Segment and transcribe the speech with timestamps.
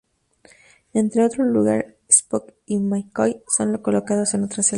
[0.93, 4.69] En otro lugar, Spock y McCoy son colocados en otra celda.